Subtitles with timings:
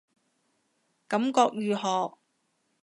[1.07, 2.17] 感覺如何